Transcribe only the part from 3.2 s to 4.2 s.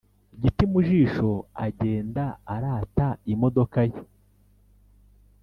imodokan ye